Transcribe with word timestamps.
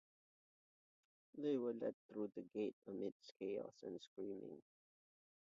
They 1.37 1.57
were 1.57 1.73
led 1.73 1.93
through 2.07 2.31
the 2.33 2.41
gate 2.41 2.73
amidst 2.87 3.33
chaos 3.37 3.75
and 3.83 4.01
screaming. 4.01 4.63